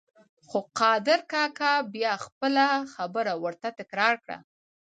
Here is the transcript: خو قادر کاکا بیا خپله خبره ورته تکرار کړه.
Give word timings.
خو 0.47 0.59
قادر 0.79 1.19
کاکا 1.31 1.73
بیا 1.93 2.13
خپله 2.25 2.65
خبره 2.93 3.33
ورته 3.43 3.67
تکرار 3.79 4.15
کړه. 4.23 4.37